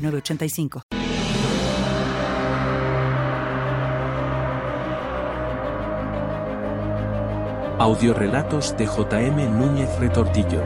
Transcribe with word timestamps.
985. 0.00 0.82
Audiorelatos 7.78 8.76
de 8.76 8.86
J.M. 8.86 9.48
Núñez 9.48 9.88
Retortillo. 9.98 10.62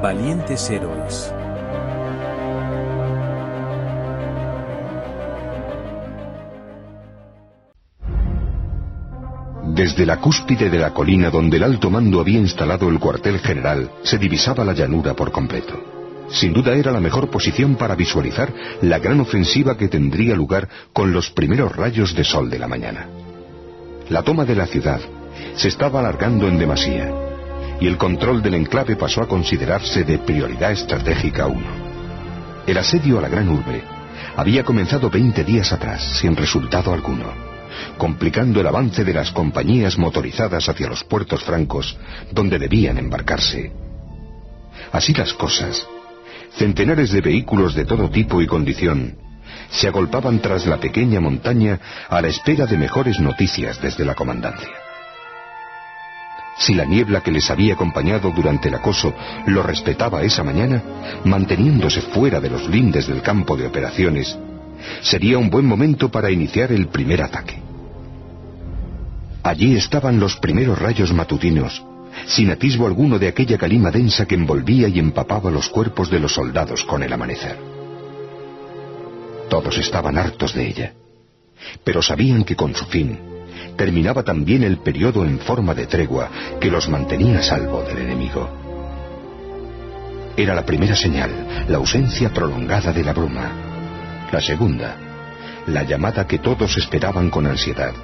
Valientes 0.00 0.70
héroes. 0.70 1.34
Desde 9.78 10.04
la 10.04 10.16
cúspide 10.16 10.70
de 10.70 10.78
la 10.80 10.92
colina 10.92 11.30
donde 11.30 11.56
el 11.56 11.62
alto 11.62 11.88
mando 11.88 12.18
había 12.18 12.40
instalado 12.40 12.88
el 12.88 12.98
cuartel 12.98 13.38
general, 13.38 13.92
se 14.02 14.18
divisaba 14.18 14.64
la 14.64 14.72
llanura 14.72 15.14
por 15.14 15.30
completo. 15.30 15.80
Sin 16.30 16.52
duda 16.52 16.74
era 16.74 16.90
la 16.90 16.98
mejor 16.98 17.30
posición 17.30 17.76
para 17.76 17.94
visualizar 17.94 18.52
la 18.82 18.98
gran 18.98 19.20
ofensiva 19.20 19.76
que 19.76 19.86
tendría 19.86 20.34
lugar 20.34 20.68
con 20.92 21.12
los 21.12 21.30
primeros 21.30 21.76
rayos 21.76 22.12
de 22.16 22.24
sol 22.24 22.50
de 22.50 22.58
la 22.58 22.66
mañana. 22.66 23.06
La 24.08 24.24
toma 24.24 24.44
de 24.44 24.56
la 24.56 24.66
ciudad 24.66 25.00
se 25.54 25.68
estaba 25.68 26.00
alargando 26.00 26.48
en 26.48 26.58
demasía 26.58 27.12
y 27.80 27.86
el 27.86 27.96
control 27.96 28.42
del 28.42 28.54
enclave 28.54 28.96
pasó 28.96 29.22
a 29.22 29.28
considerarse 29.28 30.02
de 30.02 30.18
prioridad 30.18 30.72
estratégica 30.72 31.46
1. 31.46 31.60
El 32.66 32.78
asedio 32.78 33.20
a 33.20 33.22
la 33.22 33.28
gran 33.28 33.48
urbe 33.48 33.84
había 34.34 34.64
comenzado 34.64 35.08
20 35.08 35.44
días 35.44 35.72
atrás 35.72 36.02
sin 36.18 36.34
resultado 36.34 36.92
alguno 36.92 37.47
complicando 37.96 38.60
el 38.60 38.66
avance 38.66 39.04
de 39.04 39.14
las 39.14 39.30
compañías 39.32 39.98
motorizadas 39.98 40.68
hacia 40.68 40.88
los 40.88 41.04
puertos 41.04 41.42
francos 41.44 41.96
donde 42.30 42.58
debían 42.58 42.98
embarcarse. 42.98 43.72
Así 44.92 45.12
las 45.14 45.32
cosas, 45.32 45.86
centenares 46.56 47.10
de 47.10 47.20
vehículos 47.20 47.74
de 47.74 47.84
todo 47.84 48.10
tipo 48.10 48.40
y 48.40 48.46
condición 48.46 49.16
se 49.70 49.88
agolpaban 49.88 50.40
tras 50.40 50.66
la 50.66 50.78
pequeña 50.78 51.20
montaña 51.20 51.78
a 52.08 52.20
la 52.20 52.28
espera 52.28 52.66
de 52.66 52.78
mejores 52.78 53.20
noticias 53.20 53.80
desde 53.80 54.04
la 54.04 54.14
comandancia. 54.14 54.68
Si 56.58 56.74
la 56.74 56.84
niebla 56.84 57.20
que 57.20 57.30
les 57.30 57.48
había 57.50 57.74
acompañado 57.74 58.30
durante 58.30 58.68
el 58.68 58.74
acoso 58.74 59.14
lo 59.46 59.62
respetaba 59.62 60.22
esa 60.24 60.42
mañana, 60.42 60.82
manteniéndose 61.24 62.00
fuera 62.00 62.40
de 62.40 62.50
los 62.50 62.68
lindes 62.68 63.06
del 63.06 63.22
campo 63.22 63.56
de 63.56 63.66
operaciones, 63.66 64.36
sería 65.02 65.38
un 65.38 65.50
buen 65.50 65.66
momento 65.66 66.10
para 66.10 66.30
iniciar 66.30 66.72
el 66.72 66.88
primer 66.88 67.22
ataque. 67.22 67.57
Allí 69.48 69.76
estaban 69.76 70.20
los 70.20 70.36
primeros 70.36 70.78
rayos 70.78 71.10
matutinos, 71.10 71.82
sin 72.26 72.50
atisbo 72.50 72.86
alguno 72.86 73.18
de 73.18 73.28
aquella 73.28 73.56
calima 73.56 73.90
densa 73.90 74.26
que 74.26 74.34
envolvía 74.34 74.88
y 74.88 74.98
empapaba 74.98 75.50
los 75.50 75.70
cuerpos 75.70 76.10
de 76.10 76.20
los 76.20 76.34
soldados 76.34 76.84
con 76.84 77.02
el 77.02 77.10
amanecer. 77.10 77.56
Todos 79.48 79.78
estaban 79.78 80.18
hartos 80.18 80.52
de 80.52 80.68
ella, 80.68 80.92
pero 81.82 82.02
sabían 82.02 82.44
que 82.44 82.56
con 82.56 82.74
su 82.74 82.84
fin 82.84 83.18
terminaba 83.74 84.22
también 84.22 84.64
el 84.64 84.80
periodo 84.80 85.24
en 85.24 85.38
forma 85.38 85.74
de 85.74 85.86
tregua 85.86 86.28
que 86.60 86.70
los 86.70 86.86
mantenía 86.86 87.38
a 87.38 87.42
salvo 87.42 87.82
del 87.84 88.00
enemigo. 88.00 88.50
Era 90.36 90.54
la 90.54 90.66
primera 90.66 90.94
señal, 90.94 91.64
la 91.68 91.78
ausencia 91.78 92.28
prolongada 92.34 92.92
de 92.92 93.02
la 93.02 93.14
bruma. 93.14 93.50
La 94.30 94.42
segunda, 94.42 94.94
la 95.68 95.84
llamada 95.84 96.26
que 96.26 96.38
todos 96.38 96.76
esperaban 96.76 97.30
con 97.30 97.46
ansiedad, 97.46 97.94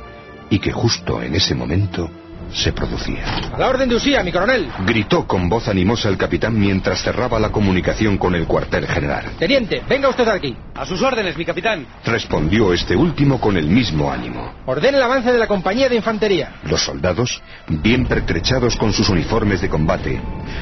y 0.54 0.60
que 0.60 0.70
justo 0.70 1.20
en 1.20 1.34
ese 1.34 1.52
momento 1.52 2.08
se 2.52 2.72
producía. 2.72 3.24
A 3.52 3.58
la 3.58 3.68
orden 3.68 3.88
de 3.88 3.96
Usía, 3.96 4.22
mi 4.22 4.30
coronel. 4.30 4.70
Gritó 4.86 5.26
con 5.26 5.48
voz 5.48 5.66
animosa 5.66 6.08
el 6.08 6.16
capitán 6.16 6.56
mientras 6.56 7.02
cerraba 7.02 7.40
la 7.40 7.50
comunicación 7.50 8.18
con 8.18 8.36
el 8.36 8.46
cuartel 8.46 8.86
general. 8.86 9.32
Teniente, 9.36 9.82
venga 9.88 10.08
usted 10.08 10.28
aquí. 10.28 10.56
A 10.76 10.86
sus 10.86 11.02
órdenes, 11.02 11.36
mi 11.36 11.44
capitán. 11.44 11.84
Respondió 12.04 12.72
este 12.72 12.94
último 12.94 13.40
con 13.40 13.56
el 13.56 13.66
mismo 13.66 14.12
ánimo. 14.12 14.52
Ordene 14.66 14.98
el 14.98 15.02
avance 15.02 15.32
de 15.32 15.38
la 15.38 15.48
compañía 15.48 15.88
de 15.88 15.96
infantería. 15.96 16.60
Los 16.70 16.84
soldados, 16.84 17.42
bien 17.66 18.06
pertrechados 18.06 18.76
con 18.76 18.92
sus 18.92 19.08
uniformes 19.08 19.60
de 19.60 19.68
combate, 19.68 20.20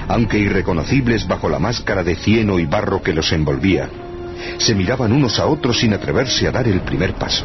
aunque 0.09 0.39
irreconocibles 0.39 1.29
bajo 1.29 1.51
la 1.51 1.59
máscara 1.59 2.03
de 2.03 2.17
cieno 2.17 2.59
y 2.59 2.65
barro 2.65 3.03
que 3.03 3.13
los 3.13 3.31
envolvía, 3.33 3.91
se 4.57 4.75
miraban 4.75 5.13
unos 5.13 5.39
a 5.39 5.45
otros 5.45 5.79
sin 5.81 5.93
atreverse 5.93 6.49
a 6.49 6.51
dar 6.51 6.67
el 6.67 6.81
primer 6.81 7.13
paso. 7.13 7.45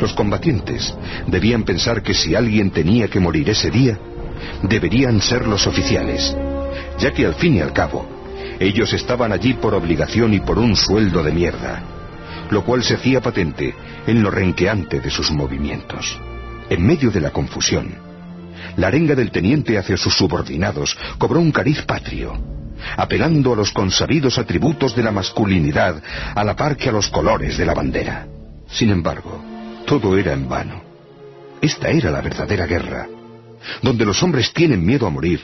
Los 0.00 0.12
combatientes 0.12 0.94
debían 1.26 1.64
pensar 1.64 2.02
que 2.02 2.14
si 2.14 2.34
alguien 2.34 2.70
tenía 2.70 3.08
que 3.08 3.20
morir 3.20 3.50
ese 3.50 3.70
día, 3.70 3.98
deberían 4.62 5.20
ser 5.20 5.46
los 5.46 5.66
oficiales, 5.66 6.36
ya 6.98 7.12
que 7.12 7.26
al 7.26 7.34
fin 7.34 7.56
y 7.56 7.60
al 7.60 7.72
cabo, 7.72 8.08
ellos 8.60 8.92
estaban 8.92 9.32
allí 9.32 9.54
por 9.54 9.74
obligación 9.74 10.34
y 10.34 10.40
por 10.40 10.58
un 10.58 10.76
sueldo 10.76 11.22
de 11.22 11.32
mierda, 11.32 11.82
lo 12.50 12.64
cual 12.64 12.82
se 12.82 12.94
hacía 12.94 13.20
patente 13.20 13.74
en 14.06 14.22
lo 14.22 14.30
renqueante 14.30 15.00
de 15.00 15.10
sus 15.10 15.30
movimientos. 15.30 16.18
En 16.70 16.86
medio 16.86 17.10
de 17.10 17.20
la 17.20 17.30
confusión, 17.30 17.94
la 18.76 18.88
arenga 18.88 19.14
del 19.14 19.30
teniente 19.30 19.78
hacia 19.78 19.96
sus 19.96 20.14
subordinados 20.14 20.96
cobró 21.18 21.40
un 21.40 21.50
cariz 21.50 21.82
patrio, 21.82 22.38
apelando 22.96 23.52
a 23.52 23.56
los 23.56 23.72
consabidos 23.72 24.38
atributos 24.38 24.94
de 24.94 25.02
la 25.02 25.10
masculinidad 25.10 26.00
a 26.34 26.44
la 26.44 26.54
par 26.54 26.76
que 26.76 26.88
a 26.88 26.92
los 26.92 27.08
colores 27.08 27.56
de 27.56 27.66
la 27.66 27.74
bandera. 27.74 28.26
Sin 28.68 28.90
embargo, 28.90 29.47
todo 29.88 30.18
era 30.18 30.34
en 30.34 30.46
vano. 30.46 30.82
Esta 31.62 31.88
era 31.88 32.10
la 32.10 32.20
verdadera 32.20 32.66
guerra, 32.66 33.08
donde 33.80 34.04
los 34.04 34.22
hombres 34.22 34.52
tienen 34.52 34.84
miedo 34.84 35.06
a 35.06 35.10
morir 35.10 35.40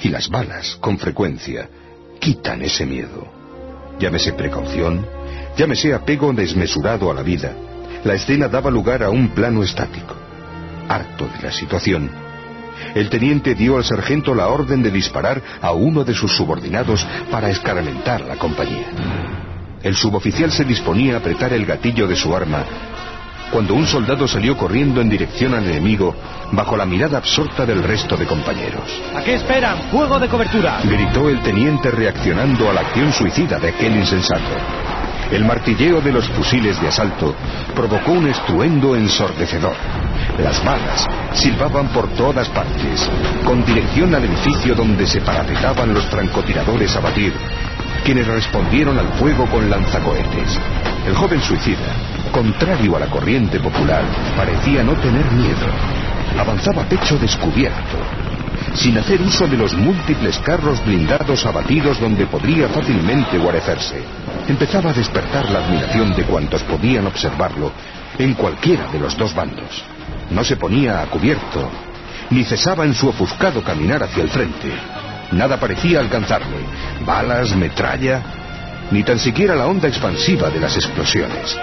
y 0.00 0.08
las 0.08 0.30
balas, 0.30 0.78
con 0.80 0.96
frecuencia, 0.96 1.68
quitan 2.20 2.62
ese 2.62 2.86
miedo. 2.86 3.26
Llámese 3.98 4.32
precaución, 4.32 5.04
llámese 5.56 5.92
apego 5.92 6.32
desmesurado 6.32 7.10
a 7.10 7.14
la 7.14 7.22
vida, 7.22 7.52
la 8.04 8.14
escena 8.14 8.46
daba 8.46 8.70
lugar 8.70 9.02
a 9.02 9.10
un 9.10 9.30
plano 9.30 9.64
estático. 9.64 10.14
Harto 10.88 11.26
de 11.26 11.42
la 11.42 11.52
situación, 11.52 12.10
el 12.94 13.10
teniente 13.10 13.56
dio 13.56 13.76
al 13.76 13.84
sargento 13.84 14.36
la 14.36 14.48
orden 14.48 14.84
de 14.84 14.92
disparar 14.92 15.42
a 15.60 15.72
uno 15.72 16.04
de 16.04 16.14
sus 16.14 16.32
subordinados 16.36 17.04
para 17.28 17.50
escaramentar 17.50 18.20
la 18.20 18.36
compañía. 18.36 18.86
El 19.82 19.96
suboficial 19.96 20.52
se 20.52 20.64
disponía 20.64 21.14
a 21.14 21.18
apretar 21.18 21.52
el 21.52 21.66
gatillo 21.66 22.06
de 22.06 22.14
su 22.14 22.36
arma 22.36 22.64
cuando 23.50 23.74
un 23.74 23.86
soldado 23.86 24.28
salió 24.28 24.56
corriendo 24.56 25.00
en 25.00 25.08
dirección 25.08 25.54
al 25.54 25.64
enemigo 25.64 26.14
bajo 26.52 26.76
la 26.76 26.86
mirada 26.86 27.18
absorta 27.18 27.66
del 27.66 27.82
resto 27.82 28.16
de 28.16 28.26
compañeros. 28.26 28.84
¿A 29.14 29.22
qué 29.22 29.34
esperan? 29.34 29.90
¡Fuego 29.90 30.18
de 30.18 30.28
cobertura! 30.28 30.80
Gritó 30.84 31.28
el 31.28 31.40
teniente 31.42 31.90
reaccionando 31.90 32.70
a 32.70 32.72
la 32.72 32.80
acción 32.82 33.12
suicida 33.12 33.58
de 33.58 33.68
aquel 33.68 33.96
insensato. 33.96 34.54
El 35.30 35.44
martilleo 35.44 36.00
de 36.00 36.12
los 36.12 36.28
fusiles 36.30 36.80
de 36.80 36.88
asalto 36.88 37.34
provocó 37.74 38.12
un 38.12 38.28
estruendo 38.28 38.96
ensordecedor. 38.96 39.74
Las 40.42 40.64
balas 40.64 41.06
silbaban 41.34 41.88
por 41.88 42.08
todas 42.14 42.48
partes, 42.48 43.08
con 43.44 43.64
dirección 43.64 44.12
al 44.14 44.24
edificio 44.24 44.74
donde 44.74 45.06
se 45.06 45.20
parapetaban 45.20 45.94
los 45.94 46.04
francotiradores 46.06 46.96
a 46.96 47.00
batir, 47.00 47.32
quienes 48.04 48.26
respondieron 48.26 48.98
al 48.98 49.08
fuego 49.14 49.46
con 49.46 49.70
lanzacohetes. 49.70 50.58
El 51.06 51.14
joven 51.14 51.40
suicida, 51.42 51.94
contrario 52.30 52.96
a 52.96 53.00
la 53.00 53.06
corriente 53.06 53.60
popular, 53.60 54.02
parecía 54.36 54.82
no 54.82 54.94
tener 54.94 55.24
miedo. 55.32 55.66
Avanzaba 56.38 56.84
pecho 56.84 57.18
descubierto, 57.18 57.98
sin 58.74 58.96
hacer 58.98 59.20
uso 59.20 59.46
de 59.46 59.56
los 59.56 59.74
múltiples 59.74 60.38
carros 60.38 60.84
blindados 60.84 61.44
abatidos 61.44 62.00
donde 62.00 62.26
podría 62.26 62.68
fácilmente 62.68 63.38
guarecerse. 63.38 64.02
Empezaba 64.48 64.90
a 64.90 64.94
despertar 64.94 65.50
la 65.50 65.60
admiración 65.60 66.14
de 66.14 66.24
cuantos 66.24 66.62
podían 66.62 67.06
observarlo 67.06 67.72
en 68.18 68.34
cualquiera 68.34 68.86
de 68.92 68.98
los 68.98 69.16
dos 69.16 69.34
bandos. 69.34 69.84
No 70.30 70.44
se 70.44 70.56
ponía 70.56 71.02
a 71.02 71.06
cubierto, 71.06 71.68
ni 72.30 72.44
cesaba 72.44 72.84
en 72.84 72.94
su 72.94 73.08
ofuscado 73.08 73.62
caminar 73.62 74.02
hacia 74.02 74.22
el 74.22 74.30
frente. 74.30 74.72
Nada 75.32 75.58
parecía 75.58 76.00
alcanzarle. 76.00 76.58
Balas, 77.04 77.54
metralla, 77.56 78.22
ni 78.90 79.02
tan 79.02 79.18
siquiera 79.18 79.54
la 79.54 79.66
onda 79.66 79.88
expansiva 79.88 80.50
de 80.50 80.60
las 80.60 80.76
explosiones. 80.76 81.56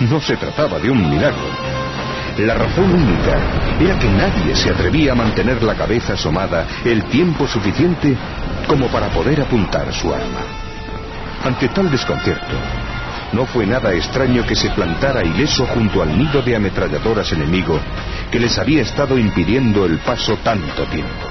No 0.00 0.20
se 0.20 0.36
trataba 0.36 0.78
de 0.78 0.90
un 0.90 1.10
milagro. 1.10 1.48
La 2.38 2.54
razón 2.54 2.92
única 2.92 3.36
era 3.80 3.98
que 3.98 4.08
nadie 4.08 4.54
se 4.54 4.70
atrevía 4.70 5.10
a 5.10 5.16
mantener 5.16 5.60
la 5.62 5.74
cabeza 5.74 6.12
asomada 6.12 6.66
el 6.84 7.02
tiempo 7.04 7.48
suficiente 7.48 8.16
como 8.68 8.86
para 8.86 9.08
poder 9.08 9.40
apuntar 9.40 9.92
su 9.92 10.14
arma. 10.14 10.42
Ante 11.44 11.68
tal 11.68 11.90
desconcierto, 11.90 12.54
no 13.32 13.44
fue 13.44 13.66
nada 13.66 13.92
extraño 13.92 14.46
que 14.46 14.54
se 14.54 14.70
plantara 14.70 15.24
ileso 15.24 15.66
junto 15.66 16.00
al 16.00 16.16
nido 16.16 16.40
de 16.42 16.54
ametralladoras 16.54 17.32
enemigo 17.32 17.80
que 18.30 18.38
les 18.38 18.56
había 18.56 18.82
estado 18.82 19.18
impidiendo 19.18 19.84
el 19.84 19.98
paso 19.98 20.36
tanto 20.44 20.84
tiempo. 20.84 21.26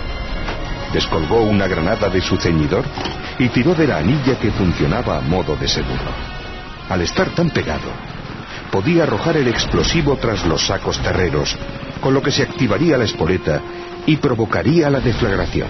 Descolgó 0.91 1.41
una 1.41 1.67
granada 1.67 2.09
de 2.09 2.19
su 2.19 2.35
ceñidor 2.35 2.83
y 3.39 3.47
tiró 3.47 3.73
de 3.75 3.87
la 3.87 3.97
anilla 3.97 4.37
que 4.37 4.51
funcionaba 4.51 5.17
a 5.17 5.21
modo 5.21 5.55
de 5.55 5.69
seguro. 5.69 6.11
Al 6.89 7.01
estar 7.01 7.29
tan 7.29 7.49
pegado, 7.49 7.91
podía 8.71 9.03
arrojar 9.03 9.37
el 9.37 9.47
explosivo 9.47 10.17
tras 10.17 10.45
los 10.45 10.65
sacos 10.65 10.99
terreros, 11.01 11.55
con 12.01 12.13
lo 12.13 12.21
que 12.21 12.31
se 12.31 12.43
activaría 12.43 12.97
la 12.97 13.05
espoleta 13.05 13.61
y 14.05 14.17
provocaría 14.17 14.89
la 14.89 14.99
deflagración. 14.99 15.69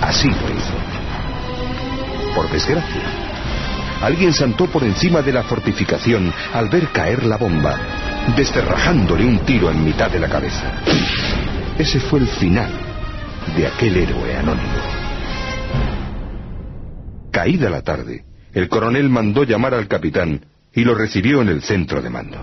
Así 0.00 0.28
lo 0.28 0.34
hizo. 0.34 0.74
Por 2.34 2.50
desgracia, 2.50 3.02
alguien 4.02 4.32
saltó 4.32 4.66
por 4.66 4.84
encima 4.84 5.22
de 5.22 5.32
la 5.32 5.42
fortificación 5.42 6.32
al 6.52 6.68
ver 6.68 6.88
caer 6.88 7.24
la 7.24 7.36
bomba, 7.36 7.78
desterrajándole 8.36 9.24
un 9.24 9.38
tiro 9.40 9.70
en 9.70 9.84
mitad 9.84 10.10
de 10.10 10.20
la 10.20 10.28
cabeza. 10.28 10.72
Ese 11.78 12.00
fue 12.00 12.20
el 12.20 12.28
final 12.28 12.70
de 13.56 13.66
aquel 13.66 13.96
héroe 13.96 14.36
anónimo. 14.36 15.04
Caída 17.30 17.68
la 17.68 17.82
tarde, 17.82 18.24
el 18.52 18.68
coronel 18.68 19.08
mandó 19.08 19.44
llamar 19.44 19.74
al 19.74 19.88
capitán 19.88 20.46
y 20.74 20.84
lo 20.84 20.94
recibió 20.94 21.42
en 21.42 21.48
el 21.48 21.62
centro 21.62 22.02
de 22.02 22.10
mando. 22.10 22.38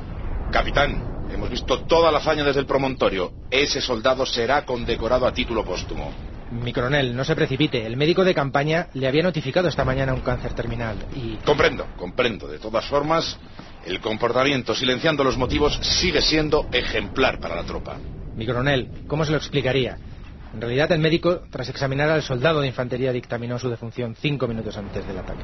Capitán, 0.52 1.28
hemos 1.32 1.50
visto 1.50 1.84
toda 1.84 2.12
la 2.12 2.20
hazaña 2.20 2.44
desde 2.44 2.62
el 2.62 2.66
promontorio. 2.66 3.32
Ese 3.50 3.82
soldado 3.82 4.26
será 4.26 4.66
condecorado 4.66 5.26
a 5.26 5.34
título 5.34 5.64
póstumo. 5.64 6.12
Mi 6.52 6.74
coronel, 6.74 7.16
no 7.16 7.24
se 7.24 7.36
precipite. 7.36 7.86
El 7.86 7.96
médico 7.96 8.26
de 8.26 8.34
campaña 8.34 8.88
le 8.94 9.08
había 9.08 9.24
notificado 9.24 9.70
esta 9.70 9.86
mañana 9.86 10.14
un 10.14 10.20
cáncer 10.20 10.54
terminal 10.54 10.98
y... 11.16 11.38
Comprendo, 11.46 11.88
comprendo. 11.98 12.48
De 12.48 12.60
todas 12.60 12.86
formas, 12.88 13.40
el 13.86 14.02
comportamiento 14.02 14.76
silenciando 14.76 15.24
los 15.24 15.38
motivos 15.38 15.80
sigue 15.82 16.22
siendo 16.22 16.68
ejemplar 16.74 17.40
para 17.40 17.56
la 17.56 17.64
tropa. 17.64 17.98
Mi 18.36 18.46
coronel, 18.46 18.90
¿cómo 19.08 19.24
se 19.24 19.32
lo 19.32 19.38
explicaría? 19.38 19.98
En 20.54 20.60
realidad, 20.60 20.92
el 20.92 21.00
médico, 21.00 21.44
tras 21.50 21.70
examinar 21.70 22.10
al 22.10 22.24
soldado 22.24 22.60
de 22.60 22.68
infantería, 22.68 23.14
dictaminó 23.14 23.58
su 23.58 23.70
defunción 23.70 24.16
cinco 24.20 24.48
minutos 24.48 24.76
antes 24.76 25.08
del 25.08 25.18
ataque. 25.18 25.44